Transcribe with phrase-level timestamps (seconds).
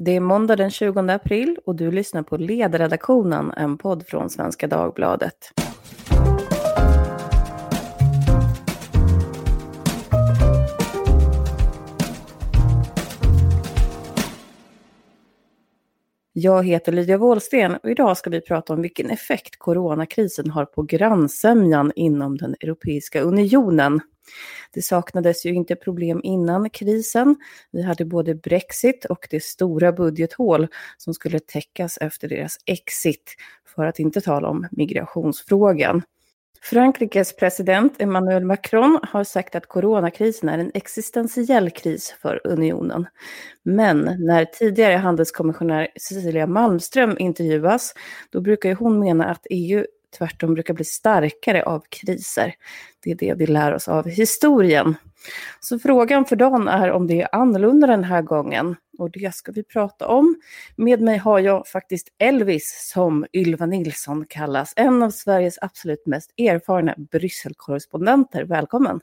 [0.00, 4.66] Det är måndag den 20 april och du lyssnar på Ledarredaktionen, en podd från Svenska
[4.66, 5.52] Dagbladet.
[16.40, 20.82] Jag heter Lydia Wåhlsten och idag ska vi prata om vilken effekt coronakrisen har på
[20.82, 24.00] grannsämjan inom den Europeiska unionen.
[24.74, 27.36] Det saknades ju inte problem innan krisen.
[27.70, 33.34] Vi hade både Brexit och det stora budgethål som skulle täckas efter deras exit,
[33.74, 36.02] för att inte tala om migrationsfrågan.
[36.62, 43.06] Frankrikes president Emmanuel Macron har sagt att coronakrisen är en existentiell kris för unionen.
[43.62, 47.94] Men när tidigare handelskommissionär Cecilia Malmström intervjuas,
[48.30, 49.84] då brukar ju hon mena att EU
[50.18, 52.54] tvärtom brukar bli starkare av kriser.
[53.00, 54.94] Det är det vi lär oss av historien.
[55.60, 58.76] Så frågan för dagen är om det är annorlunda den här gången.
[58.98, 60.40] Och det ska vi prata om.
[60.76, 64.72] Med mig har jag faktiskt Elvis, som Ylva Nilsson kallas.
[64.76, 68.44] En av Sveriges absolut mest erfarna Brysselkorrespondenter.
[68.44, 69.00] Välkommen!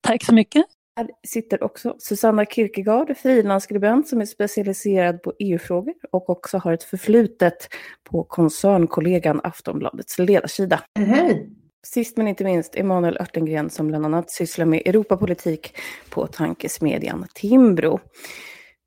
[0.00, 0.64] Tack så mycket!
[0.96, 6.82] Här sitter också Susanna Kierkegaard, frilansskribent som är specialiserad på EU-frågor och också har ett
[6.82, 7.68] förflutet
[8.04, 10.80] på koncernkollegan Aftonbladets ledarsida.
[10.98, 11.50] Hej!
[11.86, 15.76] Sist men inte minst Emanuel Örtengren som bland annat sysslar med Europapolitik
[16.10, 18.00] på tankesmedjan Timbro.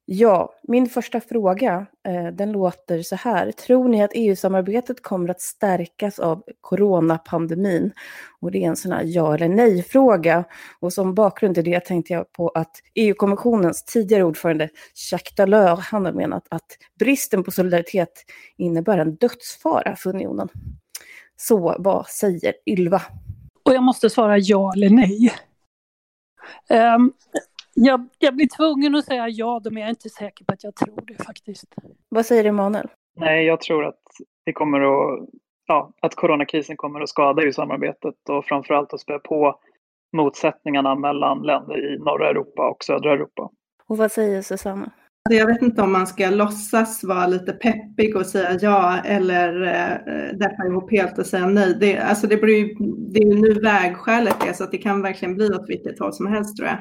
[0.07, 3.51] Ja, min första fråga, eh, den låter så här.
[3.51, 7.91] Tror ni att EU-samarbetet kommer att stärkas av coronapandemin?
[8.39, 10.43] Och det är en sån här ja eller nej-fråga.
[10.79, 14.69] Och som bakgrund till det tänkte jag på att EU-kommissionens tidigare ordförande
[15.11, 18.25] Jacques Delors, han har menat att bristen på solidaritet
[18.57, 20.49] innebär en dödsfara för unionen.
[21.37, 23.01] Så vad säger Ylva?
[23.63, 25.33] Och jag måste svara ja eller nej.
[26.69, 27.13] Um,
[27.75, 30.75] jag, jag blir tvungen att säga ja, men jag är inte säker på att jag
[30.75, 31.75] tror det faktiskt.
[32.09, 32.87] Vad säger Emanuel?
[33.15, 34.01] Nej, jag tror att
[34.45, 35.29] det kommer att,
[35.67, 39.59] ja, att coronakrisen kommer att skada EU-samarbetet och framförallt att spä på
[40.13, 43.49] motsättningarna mellan länder i norra Europa och södra Europa.
[43.87, 44.91] Och vad säger Susanna?
[45.29, 49.61] Alltså, jag vet inte om man ska låtsas vara lite peppig och säga ja eller
[49.61, 51.77] eh, deppa ihop helt och säga nej.
[51.79, 52.75] Det, alltså det, blir,
[53.13, 56.13] det är ju nu vägskälet är så att det kan verkligen bli åt vilket håll
[56.13, 56.77] som helst tror jag.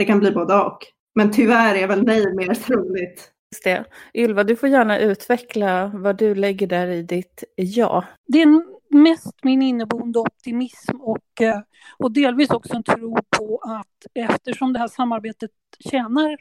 [0.00, 0.78] Det kan bli både och.
[1.14, 3.32] Men tyvärr är väl nej mer troligt.
[3.52, 3.84] Just det.
[4.14, 8.04] Ylva, du får gärna utveckla vad du lägger där i ditt ja.
[8.26, 11.60] Det är mest min inneboende optimism och, eh,
[11.96, 16.38] och delvis också en tro på att eftersom det här samarbetet tjänar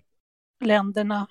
[0.66, 1.28] länderna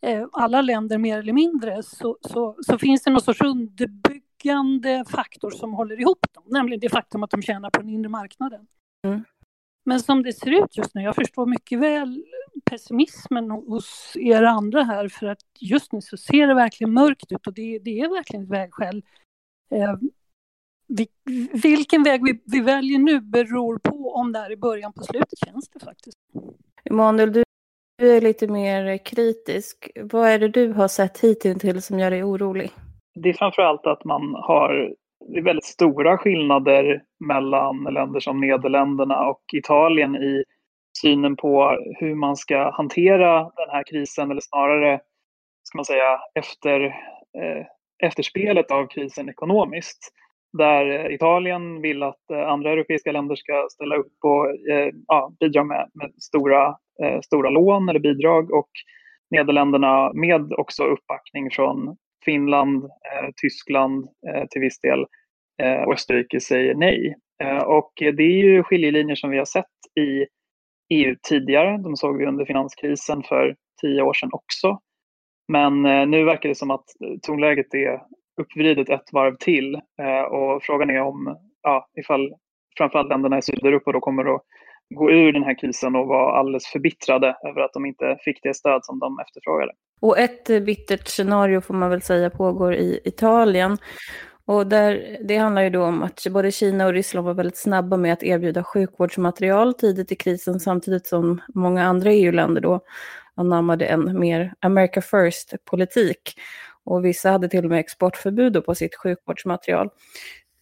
[0.00, 5.50] eh, alla länder mer eller mindre så, så, så, finns det någon sorts underbyggande faktor
[5.50, 8.66] som håller ihop dem, nämligen det faktum att de tjänar på den inre marknaden.
[9.04, 9.24] Mm.
[9.88, 12.24] Men som det ser ut just nu, jag förstår mycket väl
[12.70, 17.46] pessimismen hos er andra här för att just nu så ser det verkligen mörkt ut
[17.46, 19.02] och det, det är verkligen ett vägskäl.
[19.70, 19.94] Eh,
[20.88, 21.08] vi,
[21.62, 25.38] vilken väg vi, vi, väljer nu beror på om det är i början på slutet
[25.46, 26.18] känns det faktiskt.
[26.84, 27.44] Emanuel, du
[27.98, 29.90] är lite mer kritisk.
[30.02, 32.70] Vad är det du har sett hittills som gör dig orolig?
[33.14, 34.94] Det är framförallt att man har
[35.28, 40.44] det är väldigt stora skillnader mellan länder som Nederländerna och Italien i
[41.02, 45.00] synen på hur man ska hantera den här krisen eller snarare
[45.62, 46.80] ska man säga efter,
[47.38, 47.66] eh,
[48.02, 50.12] efterspelet av krisen ekonomiskt.
[50.58, 55.32] Där eh, Italien vill att eh, andra europeiska länder ska ställa upp och eh, ja,
[55.40, 58.70] bidra med, med stora, eh, stora lån eller bidrag och
[59.30, 65.06] Nederländerna med också uppbackning från Finland, eh, Tyskland eh, till viss del
[65.62, 67.14] eh, och Österrike säger nej.
[67.42, 69.64] Eh, och det är ju skiljelinjer som vi har sett
[70.00, 70.26] i
[70.94, 71.78] EU tidigare.
[71.78, 74.78] De såg vi under finanskrisen för tio år sedan också.
[75.48, 78.00] Men eh, nu verkar det som att eh, tonläget är
[78.40, 82.34] uppvridet ett varv till eh, och frågan är om ja, ifall
[82.78, 84.42] framförallt länderna i Sydeuropa då kommer att
[84.94, 88.54] gå ur den här krisen och vara alldeles förbittrade över att de inte fick det
[88.54, 89.72] stöd som de efterfrågade.
[90.00, 93.78] Och ett bittert scenario får man väl säga pågår i Italien.
[94.46, 97.96] Och där, det handlar ju då om att både Kina och Ryssland var väldigt snabba
[97.96, 102.80] med att erbjuda sjukvårdsmaterial tidigt i krisen samtidigt som många andra EU-länder då
[103.34, 106.34] anammade en mer America First-politik.
[106.84, 109.88] Och vissa hade till och med exportförbud på sitt sjukvårdsmaterial.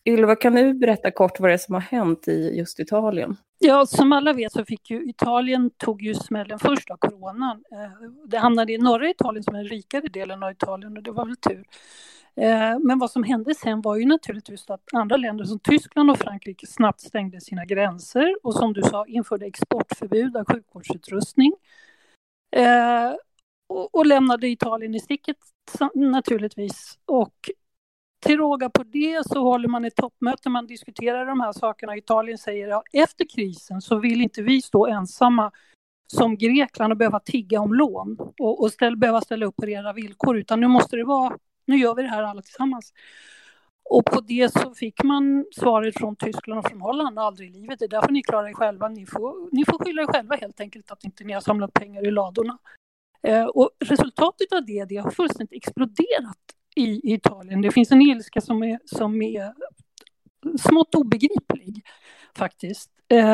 [0.06, 3.37] Ylva, kan du berätta kort vad det är som har hänt i just Italien?
[3.59, 7.65] Ja, som alla vet så fick ju Italien tog ju smällen först av coronan.
[7.73, 11.11] Eh, det hamnade i norra Italien som är den rikare delen av Italien och det
[11.11, 11.65] var väl tur.
[12.37, 16.19] Eh, men vad som hände sen var ju naturligtvis att andra länder som Tyskland och
[16.19, 21.53] Frankrike snabbt stängde sina gränser och som du sa införde exportförbud av sjukvårdsutrustning.
[22.57, 23.12] Eh,
[23.69, 25.37] och, och lämnade Italien i sticket
[25.95, 26.99] naturligtvis.
[27.05, 27.50] Och
[28.25, 31.97] till råga på det så håller man ett toppmöte, man diskuterar de här sakerna.
[31.97, 35.50] Italien säger att ja, efter krisen så vill inte vi stå ensamma
[36.06, 39.93] som Grekland och behöva tigga om lån och, och ställ, behöva ställa upp på era
[39.93, 42.93] villkor, utan nu måste det vara, nu gör vi det här alla tillsammans.
[43.91, 47.79] Och på det så fick man svaret från Tyskland och från Holland, aldrig i livet,
[47.79, 50.61] det där får ni klara er själva, ni får, ni får skylla er själva helt
[50.61, 52.59] enkelt att inte ni har samlat pengar i ladorna.
[53.23, 56.38] Eh, och resultatet av det, det har fullständigt exploderat
[56.75, 57.62] i, Italien.
[57.62, 59.53] Det finns en ilska som är, som är
[60.59, 61.82] smått obegriplig
[62.37, 62.91] faktiskt.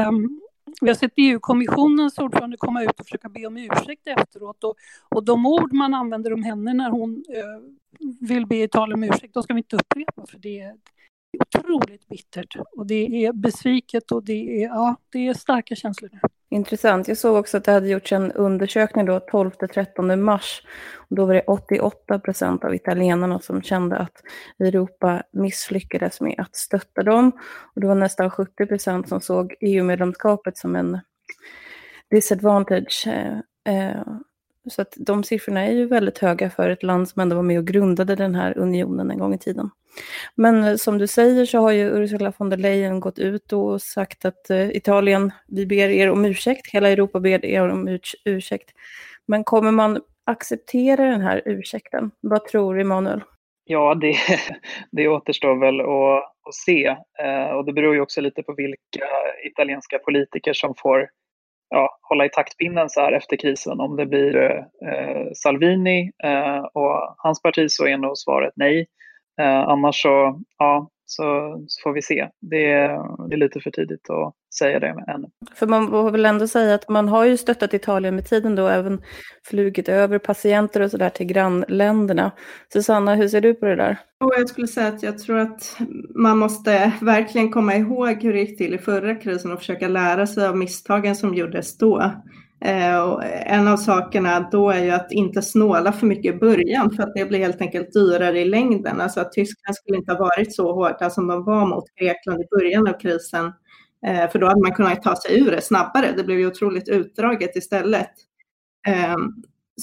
[0.09, 0.41] Um,
[0.81, 4.75] vi har sett EU-kommissionens ordförande komma ut och försöka be om ursäkt efteråt och,
[5.09, 9.35] och de ord man använder om henne när hon eh, vill be Italien om ursäkt,
[9.35, 10.75] de ska vi inte upprepa för det är
[11.39, 16.21] otroligt bittert och det är besviket och det är, ja, det är starka känslor nu.
[16.53, 17.09] Intressant.
[17.09, 20.63] Jag såg också att det hade gjorts en undersökning då 12-13 mars.
[20.97, 24.23] Och då var det 88 procent av italienarna som kände att
[24.59, 27.33] Europa misslyckades med att stötta dem.
[27.75, 31.01] Och det var nästan 70 procent som såg EU-medlemskapet som en
[32.11, 33.07] disadvantage.
[33.07, 33.39] Eh,
[33.75, 34.03] eh,
[34.69, 37.59] så att de siffrorna är ju väldigt höga för ett land som ändå var med
[37.59, 39.71] och grundade den här unionen en gång i tiden.
[40.35, 43.83] Men eh, som du säger så har ju Ursula von der Leyen gått ut och
[43.83, 48.71] sagt att eh, Italien, vi ber er om ursäkt, hela Europa ber er om ursäkt.
[49.27, 52.11] Men kommer man acceptera den här ursäkten?
[52.21, 53.23] Vad tror Emanuel?
[53.65, 54.17] Ja, det,
[54.91, 56.87] det återstår väl att, att se.
[57.23, 59.07] Eh, och det beror ju också lite på vilka
[59.45, 61.09] italienska politiker som får
[61.71, 63.81] ja, hålla i taktpinnen så här efter krisen.
[63.81, 68.87] Om det blir eh, eh, Salvini eh, och hans parti så är nog svaret nej.
[69.41, 72.29] Eh, annars så, ja, så, så, får vi se.
[72.41, 72.67] Det,
[73.29, 75.29] det är lite för tidigt att säga det ännu.
[75.55, 78.69] För man får väl ändå säga att man har ju stöttat Italien med tiden då,
[78.69, 79.03] även
[79.45, 82.31] flugit över patienter och sådär till grannländerna.
[82.73, 83.97] Susanna, hur ser du på det där?
[84.19, 85.77] jag skulle säga att jag tror att
[86.15, 90.27] man måste verkligen komma ihåg hur det gick till i förra krisen och försöka lära
[90.27, 92.13] sig av misstagen som gjordes då.
[92.65, 96.91] Eh, och en av sakerna då är ju att inte snåla för mycket i början
[96.91, 99.01] för att det blir helt enkelt dyrare i längden.
[99.01, 102.47] Alltså att Tyskland skulle inte ha varit så hårda som de var mot Grekland i
[102.51, 103.53] början av krisen.
[104.07, 106.13] Eh, för då hade man kunnat ta sig ur det snabbare.
[106.17, 108.11] Det blev ju otroligt utdraget istället.
[108.87, 109.17] Eh,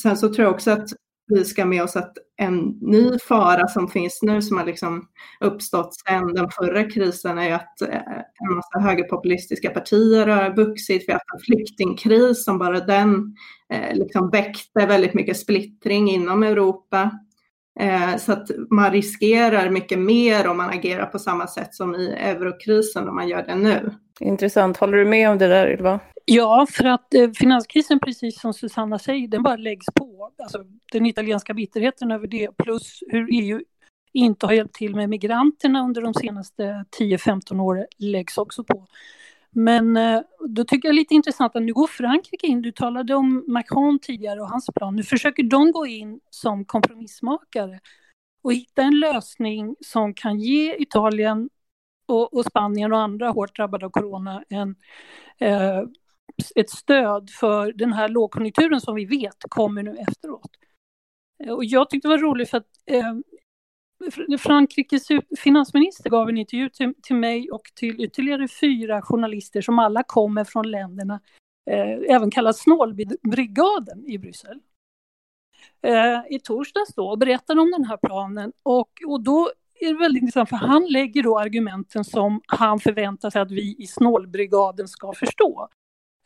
[0.01, 0.89] sen så tror jag också att
[1.27, 5.07] vi ska med oss att en ny fara som finns nu som har liksom
[5.39, 8.18] uppstått sedan den förra krisen är att eh,
[8.50, 11.03] en massa högerpopulistiska partier har vuxit.
[11.07, 13.35] Vi har haft en flyktingkris som bara den
[13.74, 17.12] eh, liksom väckte väldigt mycket splittring inom Europa.
[17.80, 22.13] Eh, så att man riskerar mycket mer om man agerar på samma sätt som i
[22.19, 23.91] eurokrisen om man gör det nu.
[24.19, 24.77] Intressant.
[24.77, 26.00] Håller du med om det där Ylva?
[26.29, 30.31] Ja, för att eh, finanskrisen, precis som Susanna säger, den bara läggs på.
[30.38, 33.62] Alltså, den italienska bitterheten över det, plus hur EU
[34.13, 38.88] inte har hjälpt till med migranterna under de senaste 10-15 åren, läggs också på.
[39.51, 42.62] Men eh, då tycker jag lite intressant att nu går Frankrike in.
[42.62, 44.95] Du talade om Macron tidigare och hans plan.
[44.95, 47.80] Nu försöker de gå in som kompromissmakare
[48.41, 51.50] och hitta en lösning som kan ge Italien
[52.06, 54.75] och, och Spanien och andra hårt drabbade av corona en,
[55.39, 55.83] eh,
[56.56, 60.51] ett stöd för den här lågkonjunkturen som vi vet kommer nu efteråt.
[61.44, 63.13] Eh, och jag tyckte det var roligt för att eh,
[64.40, 65.07] Frankrikes
[65.40, 70.44] finansminister gav en intervju till, till mig och till ytterligare fyra journalister som alla kommer
[70.44, 71.19] från länderna,
[71.69, 74.59] eh, även kallat snålbrigaden i Bryssel.
[75.81, 80.00] Eh, I torsdags då och berättade om den här planen och, och då är det
[80.00, 84.88] väldigt intressant för han lägger då argumenten som han förväntar sig att vi i snålbrigaden
[84.88, 85.69] ska förstå.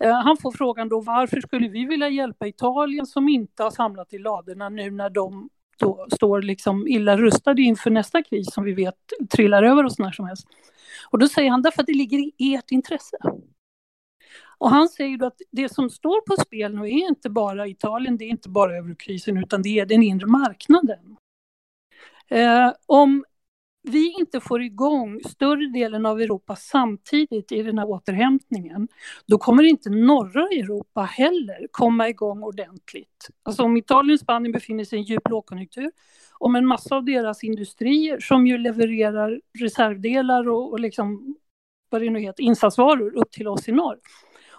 [0.02, 4.14] Eh, han får frågan då varför skulle vi vilja hjälpa Italien som inte har samlat
[4.14, 8.74] i ladorna nu när de då står liksom illa rustade inför nästa kris som vi
[8.74, 8.96] vet
[9.30, 10.48] trillar över oss när som helst.
[11.10, 13.18] Och då säger han därför att det ligger i ert intresse.
[14.58, 18.18] Och han säger då att det som står på spel nu är inte bara Italien,
[18.18, 21.18] det är inte bara eurokrisen, utan det är den inre marknaden.
[22.28, 23.26] Eh, om
[23.84, 28.88] vi inte får igång större delen av Europa samtidigt i den här återhämtningen,
[29.28, 33.30] då kommer inte norra Europa heller komma igång ordentligt.
[33.44, 35.92] Alltså om Italien och Spanien befinner sig i en djup lågkonjunktur,
[36.38, 41.36] om en massa av deras industrier som ju levererar reservdelar och, och liksom,
[41.90, 43.98] vad det nu heter, insatsvaror upp till oss i norr,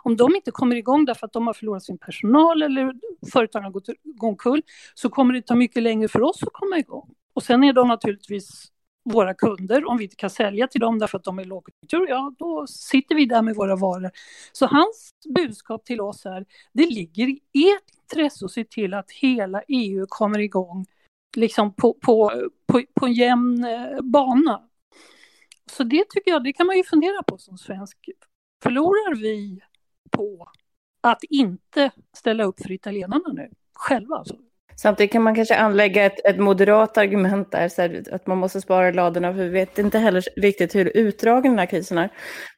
[0.05, 2.95] om de inte kommer igång därför att de har förlorat sin personal eller
[3.33, 3.89] företagen har gått
[4.21, 4.63] omkull
[4.95, 7.15] så kommer det ta mycket längre för oss att komma igång.
[7.35, 8.73] Och sen är de naturligtvis
[9.05, 12.35] våra kunder, om vi inte kan sälja till dem därför att de är lågkonjunktur, ja
[12.39, 14.11] då sitter vi där med våra varor.
[14.53, 17.83] Så hans budskap till oss är, det ligger i ert
[18.13, 20.87] intresse att se till att hela EU kommer igång
[21.37, 22.33] liksom på, på,
[22.67, 24.69] på, på en jämn eh, bana.
[25.71, 28.09] Så det tycker jag, det kan man ju fundera på som svensk.
[28.63, 29.61] Förlorar vi
[30.11, 30.49] på
[31.01, 34.37] att inte ställa upp för italienarna nu, själva alltså?
[34.77, 38.61] Samtidigt kan man kanske anlägga ett, ett moderat argument där, så här, att man måste
[38.61, 42.09] spara ladorna, för vi vet inte heller riktigt hur utdragen den här krisen är.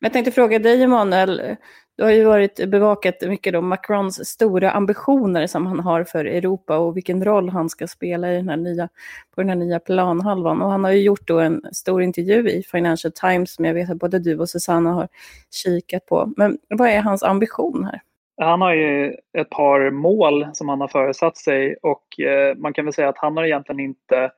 [0.01, 1.57] Men jag tänkte fråga dig, Emanuel,
[1.97, 6.79] du har ju varit bevakat mycket då Macrons stora ambitioner som han har för Europa
[6.79, 8.89] och vilken roll han ska spela i den här nya,
[9.35, 10.63] på den här nya planhalvan.
[10.63, 13.91] Och han har ju gjort då en stor intervju i Financial Times som jag vet
[13.91, 15.09] att både du och Susanna har
[15.51, 16.33] kikat på.
[16.37, 18.01] Men vad är hans ambition här?
[18.37, 22.85] Han har ju ett par mål som han har föresatt sig och eh, man kan
[22.85, 24.31] väl säga att han har egentligen inte,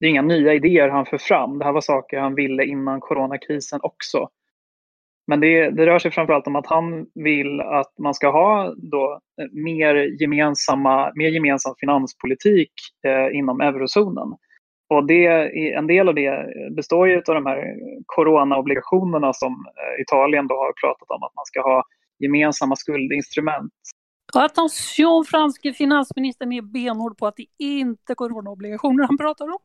[0.00, 1.58] det är inga nya idéer han för fram.
[1.58, 4.28] Det här var saker han ville innan coronakrisen också.
[5.26, 9.20] Men det, det rör sig framförallt om att han vill att man ska ha då
[9.40, 12.72] eh, mer, gemensamma, mer gemensam finanspolitik
[13.06, 14.28] eh, inom eurozonen.
[14.88, 15.26] Och det,
[15.74, 17.74] en del av det består ju av de här
[18.06, 21.84] coronaobligationerna som eh, Italien då har pratat om att man ska ha
[22.20, 23.72] gemensamma skuldinstrument.
[24.34, 29.58] Attention, franske finansministern är benhård på att det inte är coronaobligationer han pratar om.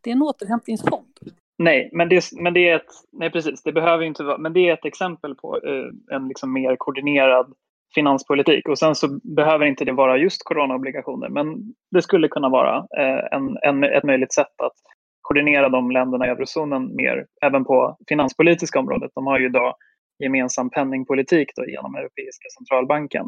[0.00, 1.18] Det är en återhämtningsfond.
[1.58, 4.68] Nej, men det, men det är ett, nej precis, det behöver inte vara, men det
[4.68, 7.52] är ett exempel på eh, en liksom mer koordinerad
[7.94, 8.68] finanspolitik.
[8.68, 13.24] Och sen så behöver inte det vara just coronaobligationer, men det skulle kunna vara eh,
[13.32, 14.72] en, en, ett möjligt sätt att
[15.20, 19.10] koordinera de länderna i eurozonen mer, även på finanspolitiska området.
[19.14, 19.74] De har ju idag
[20.18, 23.26] gemensam penningpolitik då, genom Europeiska centralbanken.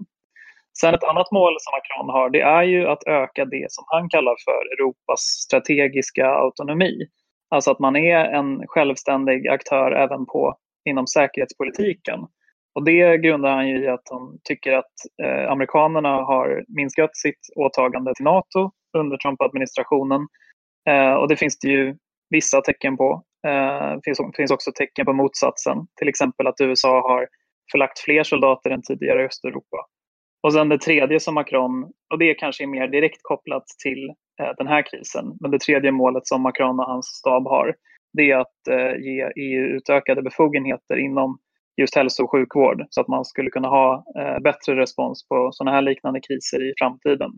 [0.80, 4.08] Sen ett annat mål som Macron har, det är ju att öka det som han
[4.08, 7.06] kallar för Europas strategiska autonomi.
[7.50, 12.20] Alltså att man är en självständig aktör även på, inom säkerhetspolitiken.
[12.74, 14.92] Och det grundar han ju i att han tycker att
[15.22, 20.26] eh, amerikanerna har minskat sitt åtagande till NATO under Trump-administrationen.
[20.88, 21.96] Eh, och det finns det ju
[22.30, 23.22] vissa tecken på.
[23.46, 25.78] Eh, det finns, finns också tecken på motsatsen.
[25.96, 27.28] Till exempel att USA har
[27.72, 29.86] förlagt fler soldater än tidigare i Östeuropa.
[30.42, 34.08] Och sen det tredje som Macron, och det kanske är mer direkt kopplat till
[34.40, 37.74] eh, den här krisen, men det tredje målet som Macron och hans stab har,
[38.12, 41.38] det är att eh, ge EU utökade befogenheter inom
[41.80, 45.76] just hälso och sjukvård så att man skulle kunna ha eh, bättre respons på sådana
[45.76, 47.30] här liknande kriser i framtiden.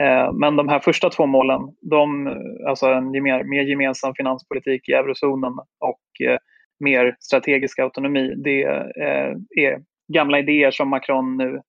[0.00, 2.28] Eh, men de här första två målen, de,
[2.68, 6.38] alltså en mer, mer gemensam finanspolitik i eurozonen och eh,
[6.80, 9.82] mer strategisk autonomi, det eh, är
[10.12, 11.60] gamla idéer som Macron nu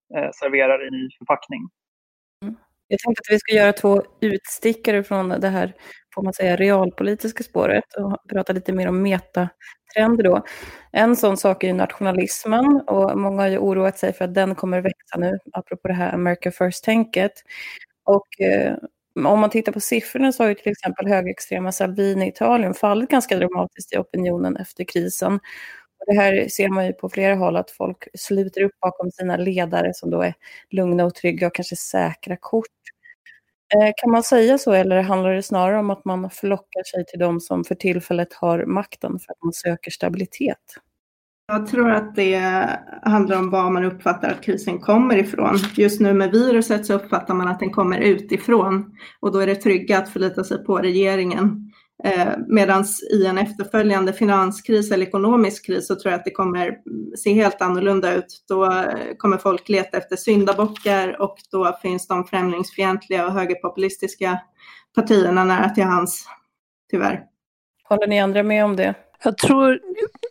[0.42, 1.60] serverar i ny förpackning.
[2.44, 2.56] Mm.
[2.88, 5.74] Jag tänkte att vi ska göra två utstickare från det här,
[6.16, 10.44] får man säga, realpolitiska spåret och prata lite mer om metatrender då.
[10.92, 14.82] En sån sak är nationalismen och många har ju oroat sig för att den kommer
[14.82, 17.32] växa nu, apropå det här America First-tänket.
[18.06, 18.76] Och eh,
[19.26, 23.10] om man tittar på siffrorna så har ju till exempel högerextrema Salvini i Italien fallit
[23.10, 25.34] ganska dramatiskt i opinionen efter krisen.
[26.00, 29.38] Och det här ser man ju på flera håll att folk sluter upp bakom sina
[29.38, 30.34] ledare som då är
[30.72, 32.68] lugna och trygga och kanske säkra kort.
[33.76, 37.20] Eh, kan man säga så eller handlar det snarare om att man flockar sig till
[37.20, 40.58] de som för tillfället har makten för att man söker stabilitet?
[41.48, 42.70] Jag tror att det
[43.02, 45.58] handlar om var man uppfattar att krisen kommer ifrån.
[45.76, 49.56] Just nu med viruset så uppfattar man att den kommer utifrån och då är det
[49.56, 51.72] trygga att förlita sig på regeringen.
[52.04, 56.78] Eh, Medan i en efterföljande finanskris eller ekonomisk kris så tror jag att det kommer
[57.18, 58.44] se helt annorlunda ut.
[58.48, 58.84] Då
[59.18, 64.40] kommer folk leta efter syndabockar och då finns de främlingsfientliga och högerpopulistiska
[64.96, 66.26] partierna nära till hands,
[66.92, 67.24] tyvärr.
[67.84, 69.05] Håller ni andra med om det?
[69.26, 69.82] Jag tror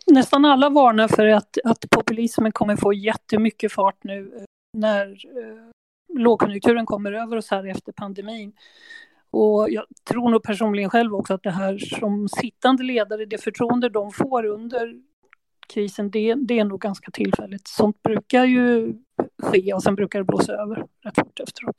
[0.07, 4.43] nästan alla varnar för att, att populismen kommer få jättemycket fart nu eh,
[4.77, 8.53] när eh, lågkonjunkturen kommer över oss här efter pandemin.
[9.31, 13.89] Och jag tror nog personligen själv också att det här som sittande ledare, det förtroende
[13.89, 14.93] de får under
[15.73, 17.67] krisen, det, det är nog ganska tillfälligt.
[17.67, 18.93] Sånt brukar ju
[19.43, 21.75] ske och sen brukar det blåsa över rätt fort efteråt.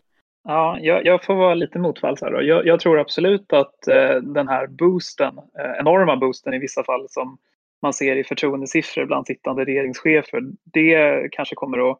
[0.48, 2.30] Ja, jag, jag, får vara lite motvalls här.
[2.30, 2.42] Då.
[2.42, 7.06] Jag, jag tror absolut att eh, den här boosten, eh, enorma boosten i vissa fall
[7.08, 7.38] som
[7.82, 11.98] man ser i förtroendesiffror bland sittande regeringschefer, det kanske kommer att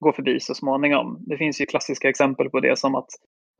[0.00, 1.18] gå förbi så småningom.
[1.26, 3.08] Det finns ju klassiska exempel på det som att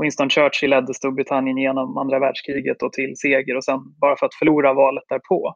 [0.02, 4.34] Winston Churchill ledde Storbritannien genom andra världskriget och till seger och sen bara för att
[4.34, 5.54] förlora valet därpå.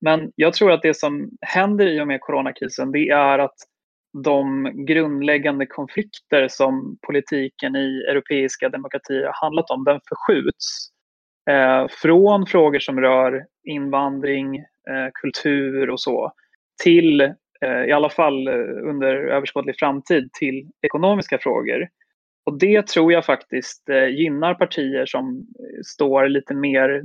[0.00, 3.56] Men jag tror att det som händer i och med coronakrisen det är att
[4.12, 10.88] de grundläggande konflikter som politiken i europeiska demokratier har handlat om, den förskjuts.
[11.50, 16.32] Eh, från frågor som rör invandring, eh, kultur och så
[16.82, 17.20] till,
[17.60, 18.54] eh, i alla fall eh,
[18.88, 21.88] under överskådlig framtid, till ekonomiska frågor.
[22.46, 27.04] Och det tror jag faktiskt eh, gynnar partier som eh, står lite mer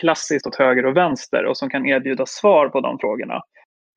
[0.00, 3.42] klassiskt åt höger och vänster och som kan erbjuda svar på de frågorna.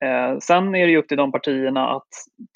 [0.04, 2.08] Eh, sen är det ju upp till de partierna att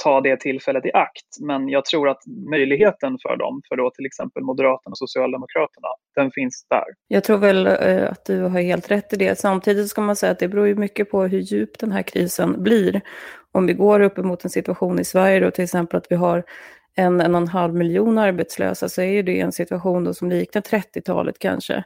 [0.02, 1.40] ta det tillfället i akt.
[1.40, 6.30] Men jag tror att möjligheten för dem, för då till exempel Moderaterna och Socialdemokraterna, den
[6.30, 6.84] finns där.
[7.08, 9.38] Jag tror väl eh, att du har helt rätt i det.
[9.38, 12.62] Samtidigt ska man säga att det beror ju mycket på hur djup den här krisen
[12.62, 13.00] blir.
[13.52, 16.44] Om vi går uppemot en situation i Sverige då till exempel att vi har
[16.94, 20.30] en, en och en halv miljon arbetslösa så är ju det en situation då som
[20.30, 21.84] liknar 30-talet kanske,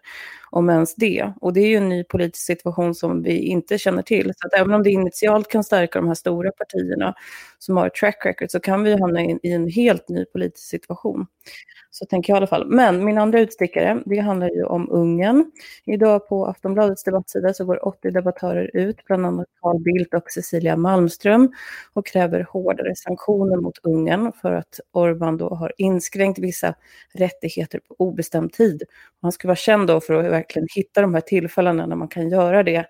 [0.57, 1.33] om ens det.
[1.41, 4.33] Och det är ju en ny politisk situation som vi inte känner till.
[4.37, 7.15] Så att även om det initialt kan stärka de här stora partierna
[7.59, 10.69] som har ett track record så kan vi hamna in, i en helt ny politisk
[10.69, 11.27] situation.
[11.91, 12.67] Så tänker jag i alla fall.
[12.67, 15.51] Men min andra utstickare, det handlar ju om Ungern.
[15.85, 20.77] Idag på Aftonbladets debattsida så går 80 debattörer ut, bland annat Carl Bildt och Cecilia
[20.77, 21.53] Malmström,
[21.93, 26.75] och kräver hårdare sanktioner mot Ungern för att Orbán då har inskränkt vissa
[27.15, 28.83] rättigheter på obestämd tid.
[29.23, 32.29] Han ska vara känd då för att verkligen hitta de här tillfällena när man kan
[32.29, 32.87] göra det.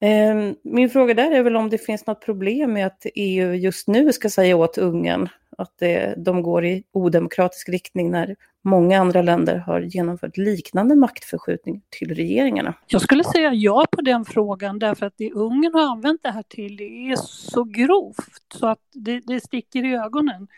[0.00, 3.88] Ehm, min fråga där är väl om det finns något problem med att EU just
[3.88, 5.82] nu ska säga åt Ungern att
[6.16, 12.74] de går i odemokratisk riktning när många andra länder har genomfört liknande maktförskjutning till regeringarna?
[12.86, 16.44] Jag skulle säga ja på den frågan därför att det Ungern har använt det här
[16.48, 20.48] till det är så grovt så att det, det sticker i ögonen.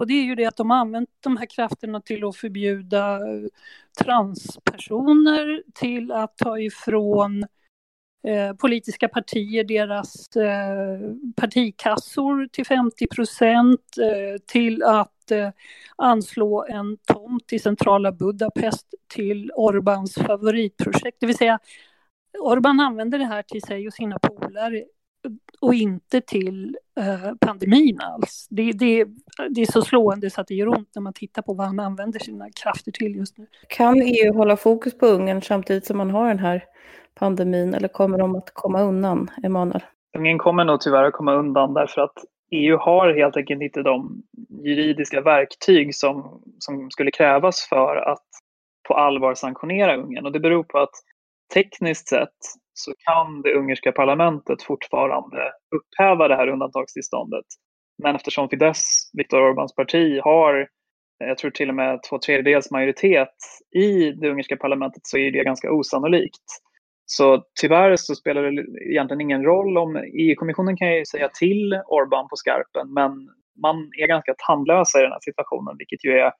[0.00, 3.14] Och det är ju det att de har använt de här krafterna till att förbjuda
[3.14, 3.44] eh,
[4.04, 7.44] transpersoner, till att ta ifrån
[8.26, 15.50] Eh, politiska partier deras eh, partikassor till 50 procent eh, till att eh,
[15.96, 21.16] anslå en tomt i centrala Budapest till Orbans favoritprojekt.
[21.20, 21.58] Det vill säga,
[22.38, 24.84] Orban använder det här till sig och sina polare
[25.60, 28.46] och inte till eh, pandemin alls.
[28.50, 29.04] Det, det,
[29.50, 31.80] det, är så slående så att det gör ont när man tittar på vad han
[31.80, 33.46] använder sina krafter till just nu.
[33.68, 36.64] Kan EU hålla fokus på Ungern samtidigt som man har den här
[37.14, 39.82] pandemin eller kommer de att komma undan, Emanuel?
[40.18, 44.22] Ungern kommer nog tyvärr att komma undan därför att EU har helt enkelt inte de
[44.64, 48.26] juridiska verktyg som, som skulle krävas för att
[48.88, 50.26] på allvar sanktionera Ungern.
[50.26, 50.94] Och det beror på att
[51.54, 52.38] tekniskt sett
[52.84, 57.44] så kan det ungerska parlamentet fortfarande upphäva det här undantagstillståndet.
[58.02, 62.70] Men eftersom Fidesz, Viktor Orbáns parti, har eh, jag tror till och med två tredjedels
[62.70, 63.34] majoritet
[63.76, 66.44] i det ungerska parlamentet så är det ganska osannolikt.
[67.12, 72.28] Så tyvärr så spelar det egentligen ingen roll om EU-kommissionen kan ju säga till Orbán
[72.28, 73.12] på skarpen men
[73.62, 76.32] man är ganska tandlösa i den här situationen vilket ju är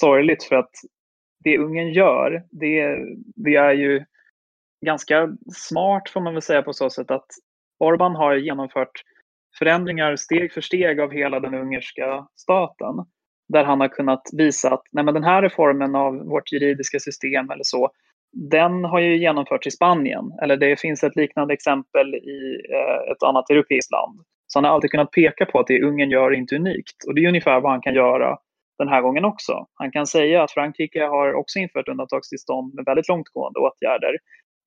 [0.00, 0.70] sorgligt för att
[1.44, 2.98] det Ungern gör det,
[3.36, 4.04] det är ju
[4.86, 7.26] ganska smart får man väl säga på så sätt att
[7.84, 9.02] Orbán har genomfört
[9.58, 12.94] förändringar steg för steg av hela den ungerska staten
[13.48, 17.50] där han har kunnat visa att nej men den här reformen av vårt juridiska system
[17.50, 17.90] eller så
[18.32, 23.22] den har ju genomförts i Spanien, eller det finns ett liknande exempel i eh, ett
[23.22, 24.20] annat europeiskt land.
[24.46, 27.04] Så han har alltid kunnat peka på att det Ungern gör är inte unikt.
[27.06, 28.38] Och det är ungefär vad han kan göra
[28.78, 29.66] den här gången också.
[29.74, 34.16] Han kan säga att Frankrike har också infört undantagstillstånd med väldigt långtgående åtgärder.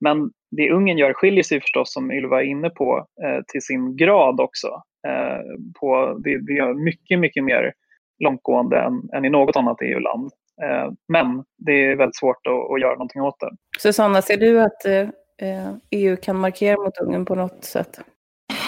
[0.01, 3.95] Men det Ungern gör skiljer sig förstås, som Ylva är inne på, eh, till sin
[3.95, 4.67] grad också.
[5.08, 5.39] Eh,
[5.79, 7.73] på, det, det är mycket, mycket mer
[8.23, 10.32] långtgående än, än i något annat EU-land.
[10.63, 13.51] Eh, men det är väldigt svårt att, att göra någonting åt det.
[13.79, 14.86] Susanna, ser du att
[15.91, 17.99] EU eh, e kan markera mot Ungern på något sätt?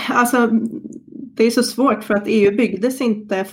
[0.10, 0.50] Alltså,
[1.36, 3.46] det är så svårt för att EU byggdes inte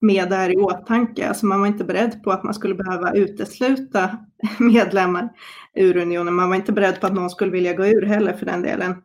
[0.00, 1.28] med det här i åtanke.
[1.28, 4.18] Alltså man var inte beredd på att man skulle behöva utesluta
[4.58, 5.28] medlemmar
[5.74, 6.34] ur unionen.
[6.34, 9.02] Man var inte beredd på att någon skulle vilja gå ur heller för den delen.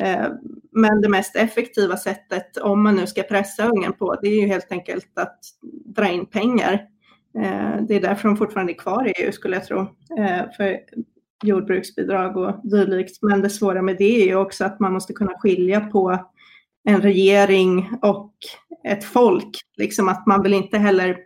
[0.00, 0.26] Eh,
[0.72, 4.46] men det mest effektiva sättet, om man nu ska pressa Ungern på, det är ju
[4.46, 5.38] helt enkelt att
[5.84, 6.72] dra in pengar
[7.38, 9.80] eh, det är därför de fortfarande är kvar i EU skulle jag tro,
[10.18, 10.78] eh, för
[11.42, 13.22] jordbruksbidrag och dylikt.
[13.22, 16.18] Men det svåra med det är ju också att man måste kunna skilja på
[16.88, 18.32] en regering och
[18.84, 19.60] ett folk.
[19.76, 21.16] Liksom att man vill inte heller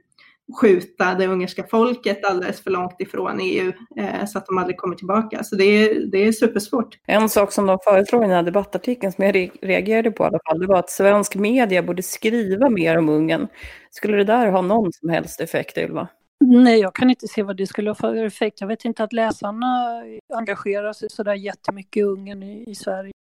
[0.61, 4.97] skjuta det ungerska folket alldeles för långt ifrån EU eh, så att de aldrig kommer
[4.97, 5.45] tillbaka.
[5.45, 6.99] Så det är, det är supersvårt.
[7.07, 10.39] En sak som de föreslår i den här debattartikeln som jag reagerade på i alla
[10.49, 13.49] fall, det var att svensk media borde skriva mer om Ungern.
[13.91, 16.09] Skulle det där ha någon som helst effekt, Ylva?
[16.41, 18.61] Nej, jag kan inte se vad det skulle ha för effekt.
[18.61, 20.03] Jag vet inte att läsarna
[20.35, 23.13] engagerar sig sådär jättemycket i Ungern i, i Sverige.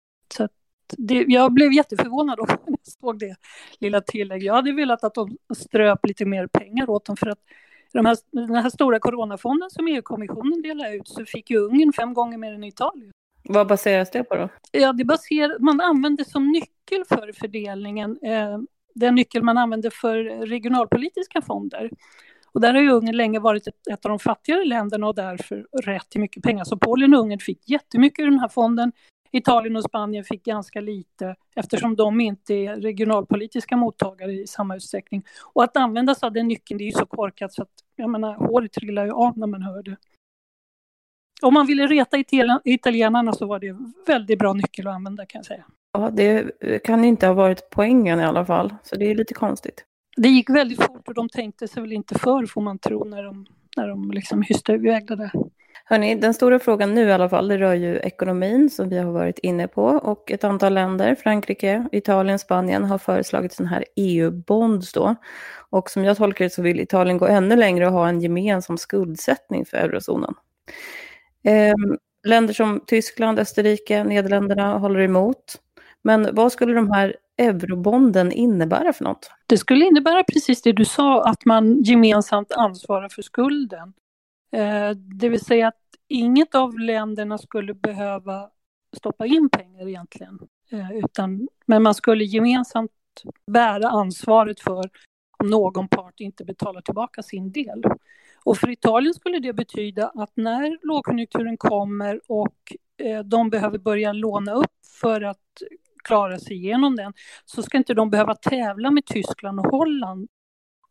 [0.98, 3.36] Det, jag blev jätteförvånad när jag såg det
[3.80, 4.46] lilla tillägget.
[4.46, 7.40] Jag hade velat att de ströp lite mer pengar åt dem för att
[7.94, 12.14] de här, den här stora coronafonden som EU-kommissionen delade ut så fick ju Ungern fem
[12.14, 13.12] gånger mer än Italien.
[13.44, 14.50] Vad baseras det på då?
[14.72, 18.58] Ja, det baserar, man använder som nyckel för fördelningen eh,
[18.96, 21.90] den nyckel man använder för regionalpolitiska fonder.
[22.54, 25.66] Och där har ju Ungern länge varit ett, ett av de fattigare länderna och därför
[25.84, 26.64] rätt till mycket pengar.
[26.64, 28.92] Så Polen och Ungern fick jättemycket ur den här fonden.
[29.32, 35.24] Italien och Spanien fick ganska lite eftersom de inte är regionalpolitiska mottagare i samma utsträckning.
[35.54, 38.10] Och att använda sig av den nyckeln, det är ju så korkat så att jag
[38.10, 39.98] menar, håret trillar ju av när man hör det.
[41.42, 42.18] Om man ville reta
[42.64, 45.66] italienarna så var det en väldigt bra nyckel att använda kan jag säga.
[45.94, 49.86] Ja, det kan inte ha varit poängen i alla fall, så det är lite konstigt.
[50.18, 53.24] Det gick väldigt fort och de tänkte sig väl inte för får man tro när
[53.24, 53.46] de,
[53.78, 55.32] när de liksom hyste iväg det där.
[55.86, 59.12] Hörrni, den stora frågan nu i alla fall, det rör ju ekonomin som vi har
[59.12, 64.94] varit inne på och ett antal länder, Frankrike, Italien, Spanien har föreslagit sådana här EU-bonds
[64.94, 65.16] då.
[65.70, 68.78] Och som jag tolkar det så vill Italien gå ännu längre och ha en gemensam
[68.78, 70.34] skuldsättning för eurozonen.
[71.44, 75.56] Ehm, länder som Tyskland, Österrike, Nederländerna håller emot.
[76.04, 79.32] Men vad skulle de här eurobonden innebära för något?
[79.48, 83.94] Det skulle innebära precis det du sa, att man gemensamt ansvarar för skulden.
[84.52, 88.50] Eh, det vill säga att inget av länderna skulle behöva
[88.98, 90.40] stoppa in pengar egentligen.
[90.72, 92.92] Eh, utan, men man skulle gemensamt
[93.48, 94.90] bära ansvaret för
[95.38, 97.84] om någon part inte betalar tillbaka sin del.
[98.44, 102.56] Och för Italien skulle det betyda att när lågkonjunkturen kommer och
[102.98, 105.38] eh, de behöver börja låna upp för att
[106.04, 107.14] klara sig igenom den,
[107.46, 110.30] så ska inte de behöva tävla med Tyskland och Holland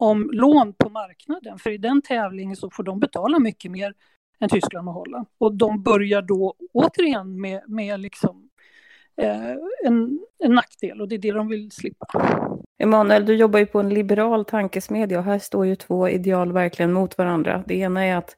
[0.00, 1.58] om lån på marknaden.
[1.58, 3.94] För i den tävlingen så får de betala mycket mer
[4.40, 5.26] än Tyskland och Holland.
[5.38, 8.48] Och de börjar då återigen med, med liksom,
[9.16, 9.50] eh,
[9.84, 12.06] en, en nackdel och det är det de vill slippa.
[12.78, 16.92] Emanuel, du jobbar ju på en liberal tankesmedja och här står ju två ideal verkligen
[16.92, 17.64] mot varandra.
[17.66, 18.36] Det ena är att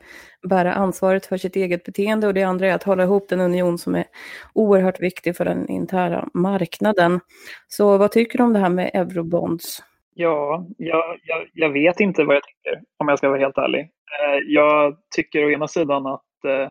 [0.48, 3.78] bära ansvaret för sitt eget beteende och det andra är att hålla ihop den union
[3.78, 4.04] som är
[4.52, 7.20] oerhört viktig för den interna marknaden.
[7.68, 9.82] Så vad tycker du om det här med eurobonds?
[10.14, 13.80] Ja, jag, jag, jag vet inte vad jag tycker om jag ska vara helt ärlig.
[13.80, 16.68] Eh, jag tycker å ena sidan att eh,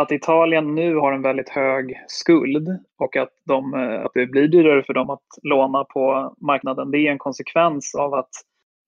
[0.00, 4.48] att Italien nu har en väldigt hög skuld och att, de, eh, att det blir
[4.48, 8.30] dyrare för dem att låna på marknaden, det är en konsekvens av att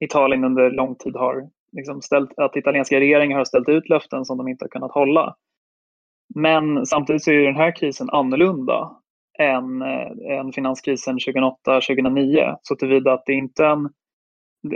[0.01, 4.39] Italien under lång tid har liksom ställt, att italienska regeringar har ställt ut löften som
[4.39, 5.35] de inte har kunnat hålla.
[6.35, 8.97] Men samtidigt så är den här krisen annorlunda
[9.39, 9.83] än,
[10.31, 13.89] än finanskrisen 2008-2009 så tillvida att det inte är en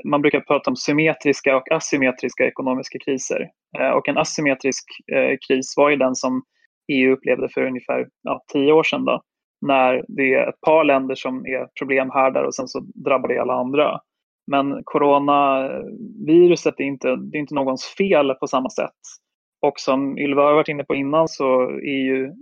[0.04, 3.50] man brukar prata om symmetriska och asymmetriska ekonomiska kriser.
[3.78, 6.42] Eh, och en asymmetrisk eh, kris var ju den som
[6.92, 9.04] EU upplevde för ungefär ja, tio år sedan.
[9.04, 9.22] Då,
[9.66, 13.54] när det är ett par länder som är problemhärdar och sen så drabbar det alla
[13.54, 14.00] andra.
[14.46, 19.00] Men coronaviruset är inte, det är inte någons fel på samma sätt.
[19.60, 22.32] Och som Ylva har varit inne på innan så är ju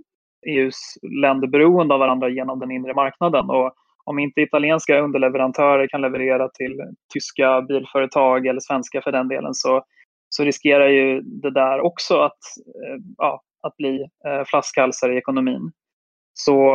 [0.46, 3.50] EUs länder beroende av varandra genom den inre marknaden.
[3.50, 3.74] Och
[4.04, 6.80] om inte italienska underleverantörer kan leverera till
[7.12, 9.84] tyska bilföretag eller svenska för den delen så,
[10.28, 15.72] så riskerar ju det där också att, eh, ja, att bli eh, flaskhalsar i ekonomin.
[16.44, 16.72] Så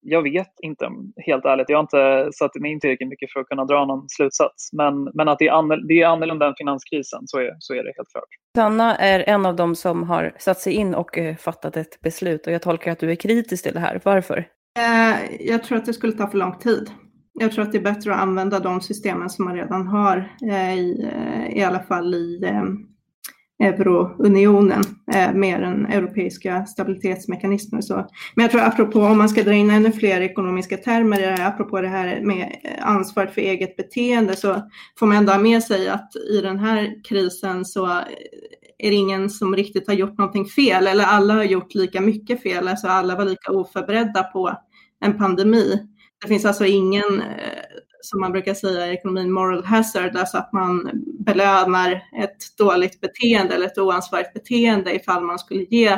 [0.00, 1.68] jag vet inte, helt ärligt.
[1.68, 4.72] Jag har inte satt mig in tillräckligt mycket för att kunna dra någon slutsats.
[4.72, 7.84] Men, men att det är, annorlunda, det är annorlunda än finanskrisen, så är, så är
[7.84, 8.28] det helt klart.
[8.56, 12.46] Sanna är en av dem som har satt sig in och eh, fattat ett beslut.
[12.46, 14.00] Och jag tolkar att du är kritisk till det här.
[14.04, 14.48] Varför?
[15.40, 16.90] Jag tror att det skulle ta för lång tid.
[17.40, 20.74] Jag tror att det är bättre att använda de systemen som man redan har, eh,
[20.74, 22.38] i, eh, i alla fall i
[23.62, 24.82] eh, eurounionen,
[25.34, 27.80] mer än europeiska stabilitetsmekanismer.
[27.80, 27.94] Så.
[28.34, 31.88] Men jag tror apropå, om man ska dra in ännu fler ekonomiska termer, apropå det
[31.88, 34.62] här med ansvaret för eget beteende, så
[34.98, 38.02] får man ändå ha med sig att i den här krisen så
[38.78, 42.42] är det ingen som riktigt har gjort någonting fel, eller alla har gjort lika mycket
[42.42, 44.52] fel, alltså alla var lika oförberedda på
[45.00, 45.88] en pandemi.
[46.22, 47.65] Det finns alltså ingen, eh,
[48.06, 53.54] som man brukar säga i ekonomin, moral hazard, alltså att man belönar ett dåligt beteende
[53.54, 55.88] eller ett oansvarigt beteende ifall man skulle ge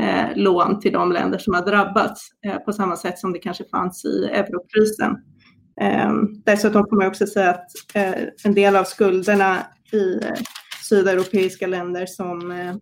[0.00, 3.64] eh, lån till de länder som har drabbats eh, på samma sätt som det kanske
[3.64, 5.16] fanns i eurokrisen.
[5.80, 6.12] Eh,
[6.44, 9.56] dessutom får man också säga att eh, en del av skulderna
[9.92, 10.34] i eh,
[10.88, 12.74] sydeuropeiska länder som eh,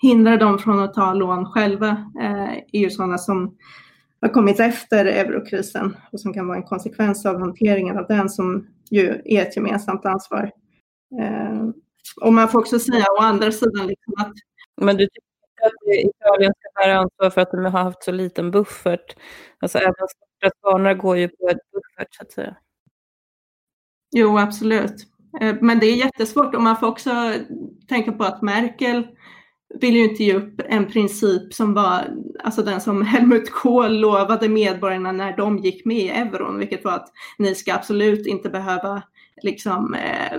[0.00, 1.88] hindrar dem från att ta lån själva
[2.20, 3.56] eh, är ju sådana som
[4.20, 8.66] har kommit efter eurokrisen och som kan vara en konsekvens av hanteringen av den som
[8.90, 10.50] ju är ett gemensamt ansvar.
[11.20, 11.68] Eh,
[12.20, 14.32] och man får också säga å andra sidan liksom att...
[14.80, 18.50] Men du tycker att Italien ska bära ansvar för att de har haft så liten
[18.50, 19.16] buffert?
[19.58, 22.56] Alltså även största spanare går ju på ett buffert så att säga.
[24.10, 25.06] Jo, absolut.
[25.40, 27.10] Eh, men det är jättesvårt och man får också
[27.88, 29.06] tänka på att Merkel
[29.74, 32.04] vill ju inte ge upp en princip som var,
[32.44, 36.92] alltså den som Helmut Kohl lovade medborgarna när de gick med i euron, vilket var
[36.92, 39.02] att ni ska absolut inte behöva
[39.42, 40.38] liksom eh,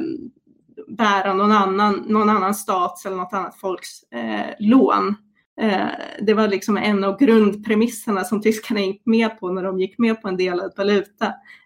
[0.87, 5.15] bära någon annan, någon annan stats eller något annat folks eh, lån.
[5.61, 5.87] Eh,
[6.21, 10.21] det var liksom en av grundpremisserna som tyskarna gick med på när de gick med
[10.21, 11.25] på en delad valuta.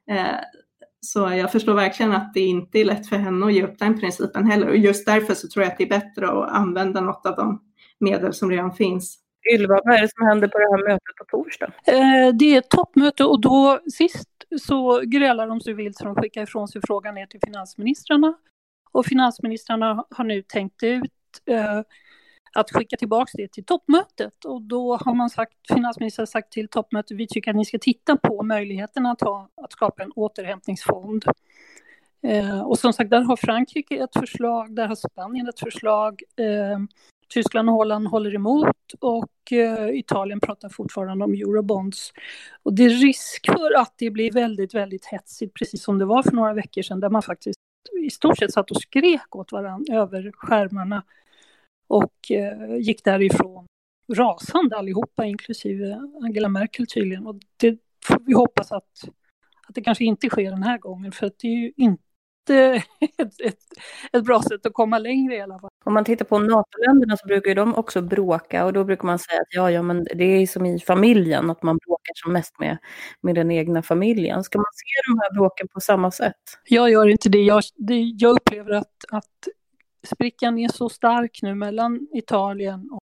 [0.10, 0.40] Eh,
[1.06, 4.00] så jag förstår verkligen att det inte är lätt för henne att ge upp den
[4.00, 4.68] principen heller.
[4.68, 7.62] Och just därför så tror jag att det är bättre att använda något av de
[8.00, 9.20] medel som redan finns.
[9.54, 11.66] Ylva, vad är det som händer på det här mötet på torsdag?
[11.88, 14.30] Eh, det är ett toppmöte och då sist
[14.62, 18.34] så grälar de så vilt så de skickar ifrån sig frågan ner till finansministrarna.
[18.92, 21.12] Och finansministrarna har nu tänkt ut
[21.46, 21.82] eh,
[22.54, 24.46] att skicka tillbaka det till toppmötet.
[24.46, 28.18] Och då har man sagt, finansministern sagt till toppmötet, vi tycker att ni ska titta
[28.18, 31.26] på möjligheten att, ha, att skapa en återhämtningsfond.
[32.24, 36.22] Eh, och som sagt, där har Frankrike ett förslag, där har Spanien ett förslag.
[36.40, 36.80] Eh,
[37.30, 42.12] Tyskland och Holland håller emot och eh, Italien pratar fortfarande om eurobonds.
[42.64, 46.24] Och det är risk för att det blir väldigt, väldigt hetsigt, precis som det var
[46.24, 47.60] för några veckor sedan, där man faktiskt
[48.04, 51.04] i stort sett satt och skrek åt varandra över skärmarna
[51.94, 53.66] och eh, gick därifrån
[54.14, 57.28] rasande allihopa, inklusive Angela Merkel tydligen.
[57.28, 59.10] Och det får vi hoppas att,
[59.68, 62.04] att det kanske inte sker den här gången, för att det är ju inte
[63.18, 63.60] ett, ett,
[64.14, 65.70] ett bra sätt att komma längre i alla fall.
[65.86, 69.42] Om man tittar på NATO-länderna så brukar de också bråka och då brukar man säga
[69.42, 72.78] att ja, ja, men det är som i familjen, att man bråkar som mest med,
[73.22, 74.44] med den egna familjen.
[74.44, 76.42] Ska man se de här bråken på samma sätt?
[76.66, 77.44] Jag gör inte det.
[77.44, 79.48] Jag, det, jag upplever att, att
[80.08, 83.00] sprickan är så stark nu mellan Italien och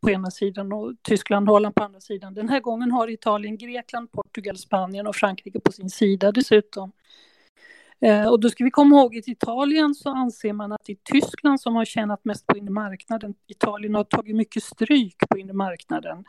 [0.00, 2.34] på ena sidan och Tyskland och Holland på andra sidan.
[2.34, 6.92] Den här gången har Italien, Grekland, Portugal, Spanien och Frankrike på sin sida dessutom.
[8.00, 10.92] Eh, och då ska vi komma ihåg att i Italien så anser man att det
[10.92, 13.34] är Tyskland som har tjänat mest på inre marknaden.
[13.46, 16.24] Italien har tagit mycket stryk på inre marknaden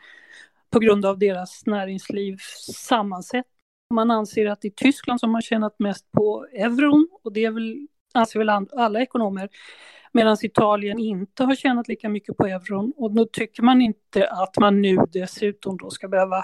[0.69, 3.57] på grund av deras näringslivs sammansättning.
[3.93, 7.51] Man anser att det är Tyskland som har tjänat mest på euron och det är
[7.51, 9.49] väl, anser väl alla ekonomer.
[10.13, 14.57] Medan Italien inte har tjänat lika mycket på euron och då tycker man inte att
[14.57, 16.43] man nu dessutom då ska behöva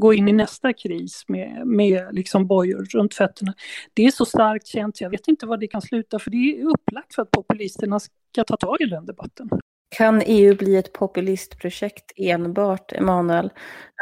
[0.00, 3.54] gå in i nästa kris med, med liksom bojor runt fötterna.
[3.94, 6.64] Det är så starkt känt, jag vet inte var det kan sluta, för det är
[6.64, 9.48] upplagt för att populisterna ska ta tag i den debatten.
[9.96, 13.50] Kan EU bli ett populistprojekt enbart, Emanuel?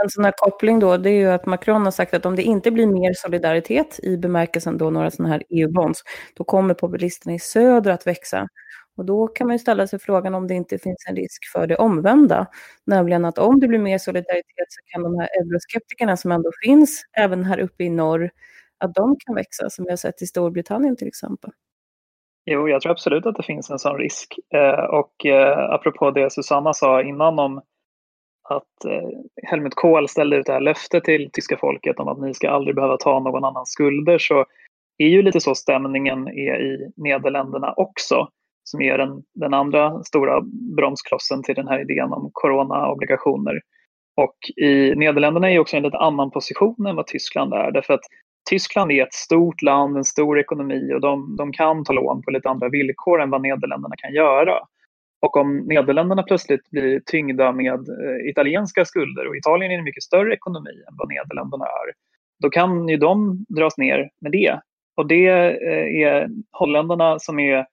[0.03, 2.43] En sån här koppling då, det är ju att Macron har sagt att om det
[2.43, 6.03] inte blir mer solidaritet i bemärkelsen då några sådana här EU-bonds,
[6.35, 8.49] då kommer populisterna i söder att växa.
[8.99, 11.67] Och då kan man ju ställa sig frågan om det inte finns en risk för
[11.67, 12.47] det omvända.
[12.87, 17.05] Nämligen att om det blir mer solidaritet så kan de här euroskeptikerna som ändå finns,
[17.19, 18.31] även här uppe i norr,
[18.79, 21.51] att de kan växa, som vi har sett i Storbritannien till exempel.
[22.45, 24.35] Jo, jag tror absolut att det finns en sån risk.
[24.55, 27.59] Eh, och eh, apropå det Susanna sa innan om
[28.49, 29.09] att eh,
[29.43, 32.77] Helmut Kohl ställde ut det här löftet till tyska folket om att ni ska aldrig
[32.77, 34.45] behöva ta någon annans skulder så
[34.99, 38.29] är ju lite så stämningen är i Nederländerna också
[38.71, 40.41] som är den, den andra stora
[40.77, 43.61] bromsklossen till den här idén om coronaobligationer.
[44.17, 48.05] Och i Nederländerna är också en lite annan position än vad Tyskland är därför att
[48.51, 52.31] Tyskland är ett stort land, en stor ekonomi och de, de kan ta lån på
[52.31, 54.59] lite andra villkor än vad Nederländerna kan göra.
[55.21, 60.03] Och om Nederländerna plötsligt blir tyngda med eh, italienska skulder och Italien är en mycket
[60.03, 61.93] större ekonomi än vad Nederländerna är,
[62.43, 64.61] då kan ju de dras ner med det.
[64.97, 67.67] Och det eh, är holländarna som är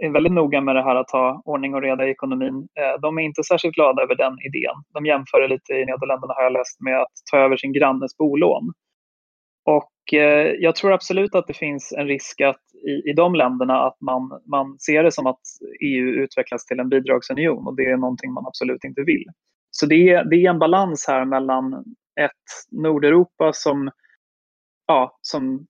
[0.00, 2.68] är väldigt noga med det här att ha ordning och reda i ekonomin.
[2.80, 4.74] Eh, de är inte särskilt glada över den idén.
[4.94, 8.16] De jämför det lite i Nederländerna har jag läst med att ta över sin grannes
[8.16, 8.72] bolån.
[9.64, 13.82] Och eh, jag tror absolut att det finns en risk att i, i de länderna
[13.82, 15.40] att man, man ser det som att
[15.84, 19.24] EU utvecklas till en bidragsunion och det är någonting man absolut inte vill.
[19.70, 21.84] Så det är, det är en balans här mellan
[22.20, 22.30] ett
[22.70, 23.90] Nordeuropa som,
[24.86, 25.66] ja, som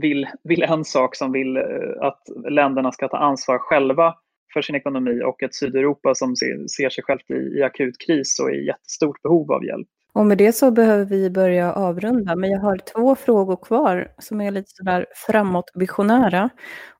[0.00, 1.62] vill, vill en sak som vill eh,
[2.00, 4.14] att länderna ska ta ansvar själva
[4.52, 8.38] för sin ekonomi och ett Sydeuropa som ser, ser sig självt i, i akut kris
[8.40, 9.88] och i jättestort behov av hjälp.
[10.16, 14.40] Och med det så behöver vi börja avrunda, men jag har två frågor kvar som
[14.40, 16.50] är lite sådär framåtvisionära.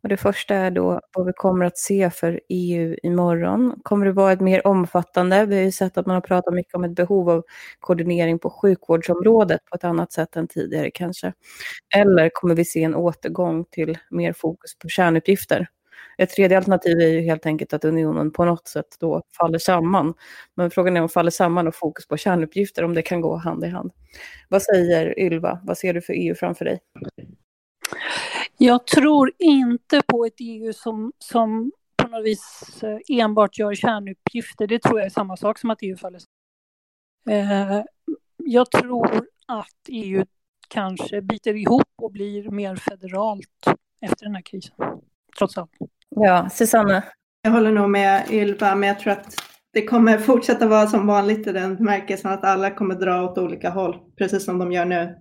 [0.03, 3.81] Och det första är då vad vi kommer att se för EU imorgon.
[3.83, 5.47] Kommer det vara ett mer omfattande?
[5.47, 7.43] Vi har ju sett att man har pratat mycket om ett behov av
[7.81, 11.33] koordinering på sjukvårdsområdet på ett annat sätt än tidigare kanske.
[11.97, 15.69] Eller kommer vi se en återgång till mer fokus på kärnuppgifter?
[16.19, 20.15] Ett tredje alternativ är ju helt enkelt att unionen på något sätt då faller samman.
[20.55, 23.65] Men frågan är om faller samman och fokus på kärnuppgifter, om det kan gå hand
[23.65, 23.93] i hand.
[24.49, 25.61] Vad säger Ylva?
[25.63, 26.81] Vad ser du för EU framför dig?
[28.59, 34.67] Jag tror inte på ett EU som, som på något vis eh, enbart gör kärnuppgifter.
[34.67, 36.21] Det tror jag är samma sak som att EU faller
[37.31, 37.83] eh,
[38.37, 40.25] Jag tror att EU
[40.69, 43.67] kanske biter ihop och blir mer federalt
[44.01, 44.75] efter den här krisen,
[45.39, 45.71] trots allt.
[46.09, 47.03] Ja, Susanne?
[47.43, 49.35] Jag håller nog med Ylva, men jag tror att
[49.73, 53.71] det kommer fortsätta vara som vanligt i den bemärkelsen att alla kommer dra åt olika
[53.71, 55.17] håll, precis som de gör nu.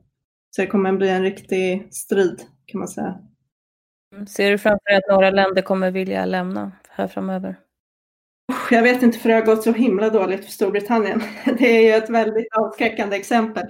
[0.56, 3.16] Så det kommer bli en riktig strid, kan man säga.
[4.28, 7.60] Ser du framför dig att några länder kommer vilja lämna här framöver?
[8.72, 11.22] Jag vet inte för det har gått så himla dåligt för Storbritannien.
[11.58, 13.64] Det är ju ett väldigt avskräckande exempel.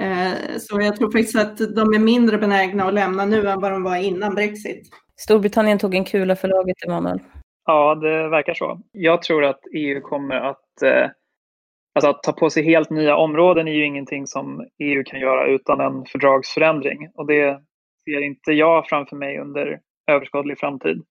[0.00, 3.72] Eh, så jag tror faktiskt att de är mindre benägna att lämna nu än vad
[3.72, 4.88] de var innan Brexit.
[5.20, 7.20] Storbritannien tog en kula för laget, Emanuel.
[7.66, 8.80] Ja, det verkar så.
[8.92, 10.82] Jag tror att EU kommer att...
[10.82, 11.10] Eh,
[11.94, 15.46] alltså att ta på sig helt nya områden är ju ingenting som EU kan göra
[15.46, 17.10] utan en fördragsförändring.
[17.14, 17.60] Och det
[18.04, 21.02] ser inte jag framför mig under överskådlig framtid.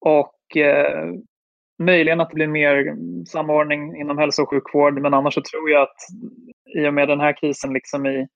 [0.00, 1.12] Och eh,
[1.78, 5.82] möjligen att det blir mer samordning inom hälso och sjukvård, men annars så tror jag
[5.82, 5.96] att
[6.76, 8.28] i och med den här krisen, liksom i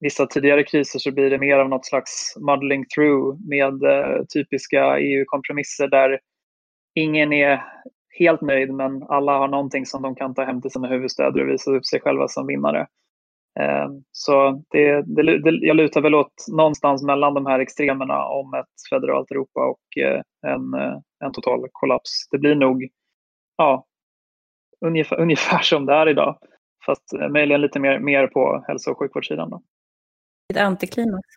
[0.00, 4.98] vissa tidigare kriser, så blir det mer av något slags muddling through med eh, typiska
[4.98, 6.18] EU-kompromisser där
[6.94, 7.62] ingen är
[8.18, 11.48] helt nöjd, men alla har någonting som de kan ta hem till sina huvudstäder och
[11.48, 12.86] visa upp sig själva som vinnare.
[13.60, 18.54] Eh, så det, det, det, jag lutar väl åt någonstans mellan de här extremerna om
[18.54, 22.28] ett federalt Europa och eh, en, eh, en total kollaps.
[22.30, 22.88] Det blir nog
[23.56, 23.86] ja,
[24.80, 26.38] ungefär, ungefär som det är idag,
[26.86, 29.50] fast eh, möjligen lite mer, mer på hälso och sjukvårdssidan.
[29.50, 29.62] Då.
[30.48, 31.28] Ett antiklimax.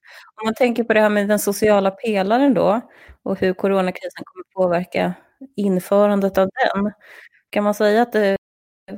[0.42, 2.82] Om man tänker på det här med den sociala pelaren då
[3.24, 5.14] och hur coronakrisen kommer påverka
[5.56, 6.92] införandet av den.
[7.50, 8.16] Kan man säga att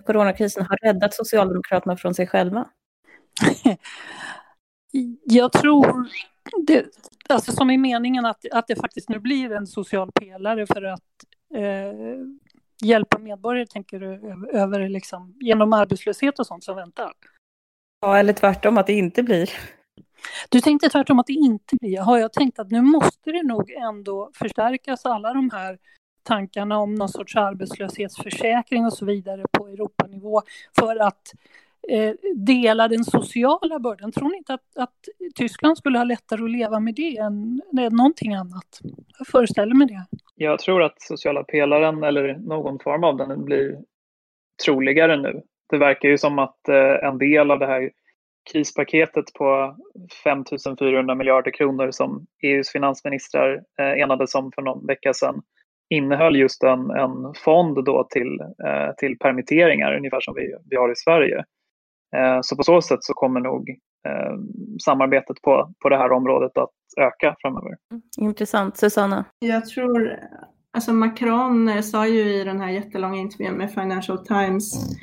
[0.05, 2.69] coronakrisen har räddat Socialdemokraterna från sig själva?
[5.23, 6.07] Jag tror,
[6.67, 6.85] det,
[7.29, 11.01] alltså som i meningen att, att det faktiskt nu blir en social pelare för att
[11.55, 11.93] eh,
[12.81, 14.13] hjälpa medborgare, tänker du,
[14.59, 17.11] över liksom, genom arbetslöshet och sånt som väntar?
[18.01, 19.49] Ja, eller tvärtom att det inte blir.
[20.49, 21.99] Du tänkte tvärtom att det inte blir.
[21.99, 25.77] Har jag tänkt att nu måste det nog ändå förstärkas alla de här
[26.23, 30.41] tankarna om någon sorts arbetslöshetsförsäkring och så vidare på Europanivå
[30.79, 31.33] för att
[31.89, 34.11] eh, dela den sociala bördan.
[34.11, 34.95] Tror ni inte att, att
[35.35, 38.79] Tyskland skulle ha lättare att leva med det än, än någonting annat?
[39.17, 40.05] Jag föreställer mig det.
[40.35, 43.77] Jag tror att sociala pelaren eller någon form av den blir
[44.65, 45.41] troligare nu.
[45.69, 47.91] Det verkar ju som att eh, en del av det här
[48.51, 49.75] krispaketet på
[50.23, 50.43] 5
[50.79, 55.41] 400 miljarder kronor som EUs finansministrar eh, enades om för någon vecka sedan
[55.89, 60.91] innehöll just en, en fond då till, eh, till permitteringar, ungefär som vi, vi har
[60.91, 61.37] i Sverige.
[62.15, 63.69] Eh, så på så sätt så kommer nog
[64.07, 64.37] eh,
[64.85, 67.77] samarbetet på, på det här området att öka framöver.
[67.91, 68.77] Mm, intressant.
[68.77, 69.25] Susanna?
[69.39, 70.19] Jag tror,
[70.73, 74.99] alltså Macron sa ju i den här jättelånga intervjun med Financial Times mm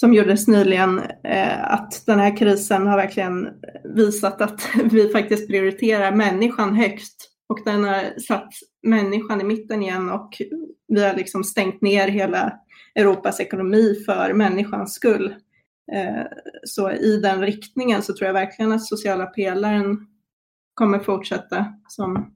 [0.00, 3.48] som gjordes nyligen eh, att den här krisen har verkligen
[3.84, 8.48] visat att vi faktiskt prioriterar människan högst och den har satt
[8.82, 10.42] människan i mitten igen och
[10.88, 12.52] vi har liksom stängt ner hela
[12.94, 15.34] Europas ekonomi för människans skull.
[15.92, 16.24] Eh,
[16.64, 20.06] så i den riktningen så tror jag verkligen att sociala pelaren
[20.74, 22.34] kommer fortsätta som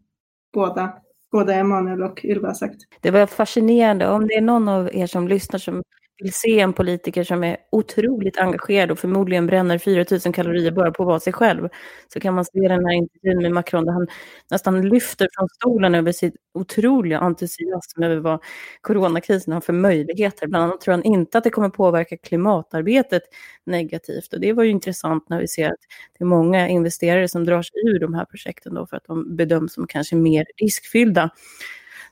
[0.53, 0.93] båda,
[1.33, 2.77] både Emanuel och Ylva har sagt.
[3.01, 4.09] Det var fascinerande.
[4.09, 5.83] Om det är någon av er som lyssnar som
[6.19, 10.91] vill se en politiker som är otroligt engagerad och förmodligen bränner 4 000 kalorier bara
[10.91, 11.69] på att vara sig själv,
[12.13, 14.07] så kan man se den här intervjun med Macron där han
[14.51, 18.41] nästan lyfter från stolen över sitt otroliga entusiasm över vad
[18.81, 20.47] coronakrisen har för möjligheter.
[20.47, 23.23] Bland annat tror han inte att det kommer påverka klimatarbetet
[23.67, 24.33] negativt.
[24.33, 25.81] Och det var ju intressant när vi ser att
[26.19, 29.37] det är många investerare som drar sig ur de här projekten då för att de
[29.37, 31.31] bedöms som kanske mer riskfyllda.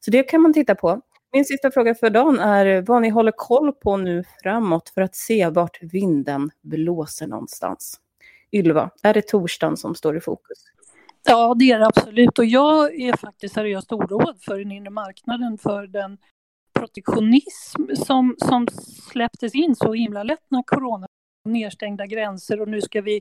[0.00, 1.00] Så det kan man titta på.
[1.32, 5.14] Min sista fråga för dagen är vad ni håller koll på nu framåt för att
[5.14, 8.00] se vart vinden blåser någonstans.
[8.52, 10.58] Ylva, är det torsdagen som står i fokus?
[11.24, 12.38] Ja, det är det absolut.
[12.38, 16.18] Och jag är faktiskt seriöst oroad för den inre marknaden, för den
[16.72, 18.68] protektionism som, som
[19.10, 21.06] släpptes in så himla lätt när corona
[21.44, 23.20] nedstängda gränser och nu ska vi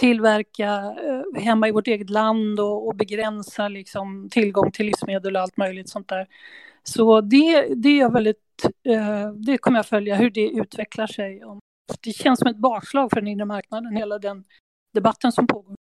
[0.00, 5.42] tillverka eh, hemma i vårt eget land och, och begränsa liksom, tillgång till livsmedel och
[5.42, 6.28] allt möjligt sånt där.
[6.88, 11.42] Så det, det är väldigt, eh, det kommer jag följa hur det utvecklar sig.
[12.00, 14.44] Det känns som ett bakslag för den inre marknaden, hela den
[14.94, 15.74] debatten som pågår.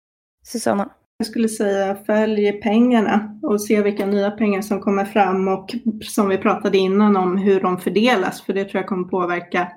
[0.46, 0.90] Susanna?
[1.16, 5.74] Jag skulle säga följ pengarna och se vilka nya pengar som kommer fram och
[6.04, 9.72] som vi pratade innan om hur de fördelas, för det tror jag kommer påverka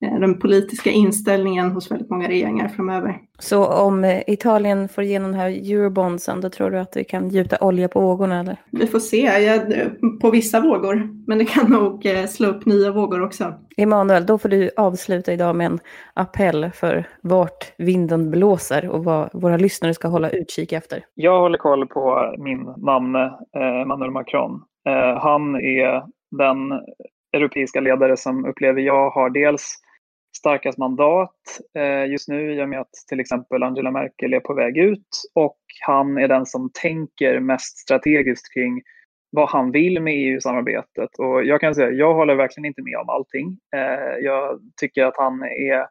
[0.00, 3.18] den politiska inställningen hos väldigt många regeringar framöver.
[3.38, 7.28] Så om eh, Italien får igenom den här eurobondsen, då tror du att det kan
[7.28, 8.56] gjuta olja på vågorna eller?
[8.70, 9.60] Vi får se, jag,
[10.20, 13.54] på vissa vågor, men det kan nog slå upp nya vågor också.
[13.76, 15.78] Emanuel, då får du avsluta idag med en
[16.14, 21.04] appell för vart vinden blåser och vad våra lyssnare ska hålla utkik efter.
[21.14, 23.32] Jag håller koll på min namne
[23.82, 24.62] Emmanuel Macron.
[25.18, 26.72] Han är den
[27.32, 29.78] europeiska ledare som upplever jag har dels
[30.38, 31.34] starkast mandat
[31.78, 35.08] eh, just nu i och med att till exempel Angela Merkel är på väg ut
[35.34, 38.82] och han är den som tänker mest strategiskt kring
[39.30, 41.18] vad han vill med EU-samarbetet.
[41.18, 43.58] Och jag kan säga, jag håller verkligen inte med om allting.
[43.76, 45.86] Eh, jag tycker att han är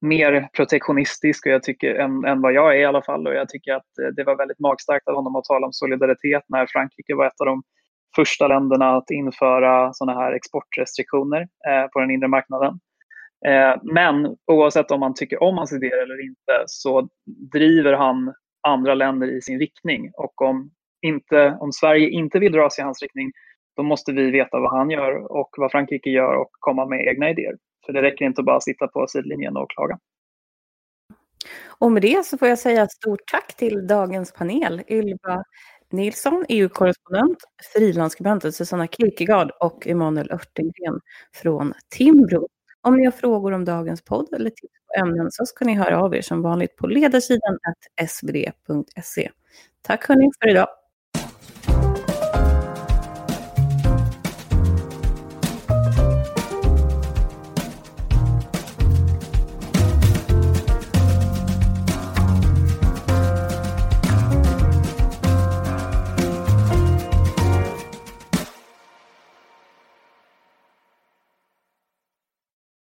[0.00, 3.26] mer protektionistisk och jag tycker, än, än vad jag är i alla fall.
[3.26, 6.42] Och jag tycker att eh, det var väldigt magstarkt av honom att tala om solidaritet
[6.48, 7.62] när Frankrike var ett av de
[8.16, 11.48] första länderna att införa sådana här exportrestriktioner
[11.92, 12.80] på den inre marknaden.
[13.46, 17.08] Eh, men oavsett om man tycker om hans idéer eller inte så
[17.52, 18.34] driver han
[18.68, 20.10] andra länder i sin riktning.
[20.14, 20.70] Och om,
[21.02, 23.32] inte, om Sverige inte vill dra sig i hans riktning
[23.76, 27.30] då måste vi veta vad han gör och vad Frankrike gör och komma med egna
[27.30, 27.56] idéer.
[27.86, 29.98] För det räcker inte att bara sitta på sidlinjen och klaga.
[31.66, 34.82] Och med det så får jag säga stort tack till dagens panel.
[34.88, 35.44] Ylva
[35.90, 37.38] Nilsson, EU-korrespondent,
[37.74, 41.00] frilansskribenten Susanna Kierkegaard och Emanuel Örtengren
[41.34, 42.48] från Timbro.
[42.82, 46.02] Om ni har frågor om dagens podd eller tips på ämnen så ska ni höra
[46.02, 47.58] av er som vanligt på ledarsidan
[48.08, 49.30] svd.se.
[49.82, 50.68] Tack hörni för idag.